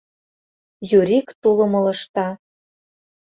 Юрик 0.99 1.27
тулым 1.41 1.71
ылыжта. 1.79 2.27